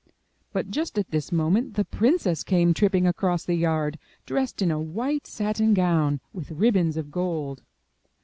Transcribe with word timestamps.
But 0.51 0.71
just 0.71 0.97
at 0.97 1.11
this 1.11 1.31
moment 1.31 1.75
the 1.75 1.85
princess 1.85 2.43
came 2.43 2.73
tripping 2.73 3.05
across 3.05 3.45
the 3.45 3.53
yard, 3.53 3.99
dressed 4.25 4.59
in 4.63 4.71
a 4.71 4.81
white 4.81 5.27
satin 5.27 5.75
gown, 5.75 6.21
with 6.33 6.49
ribbons 6.49 6.97
of 6.97 7.11
gold. 7.11 7.61